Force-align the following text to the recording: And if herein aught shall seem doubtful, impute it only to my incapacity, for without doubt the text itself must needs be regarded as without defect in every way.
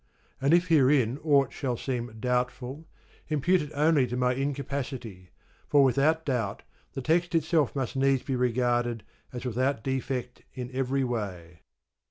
And 0.41 0.51
if 0.51 0.69
herein 0.69 1.19
aught 1.19 1.53
shall 1.53 1.77
seem 1.77 2.19
doubtful, 2.19 2.87
impute 3.27 3.61
it 3.61 3.69
only 3.75 4.07
to 4.07 4.17
my 4.17 4.33
incapacity, 4.33 5.29
for 5.67 5.83
without 5.83 6.25
doubt 6.25 6.63
the 6.93 7.03
text 7.03 7.35
itself 7.35 7.75
must 7.75 7.95
needs 7.95 8.23
be 8.23 8.35
regarded 8.35 9.03
as 9.31 9.45
without 9.45 9.83
defect 9.83 10.41
in 10.55 10.71
every 10.73 11.03
way. 11.03 11.59